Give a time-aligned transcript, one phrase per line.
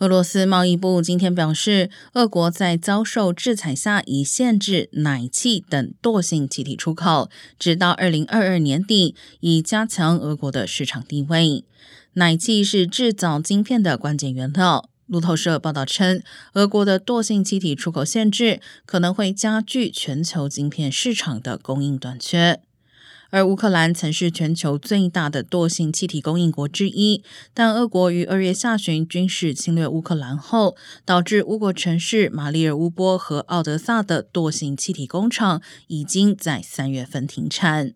[0.00, 11.64] 俄罗斯贸易部今天表示，俄国在遭受制裁下，已限制氖气等惰性气体出口，直到二零二二年底，以加强俄国的市场地位。
[12.14, 14.88] 氖气是制造晶片的关键原料。
[15.06, 16.22] 路透社报道称，
[16.54, 22.62] 俄国的惰性气体出口限制可能会加剧全球晶片市场的供应短缺。
[23.30, 27.22] 而乌克兰曾是全球最大的惰性气体供应国之一，
[27.54, 37.94] 但俄国于二月下旬军事侵略乌克兰后，导致乌国城市马里尔乌波和奥德萨的惰性气体工厂已经在三月份停产。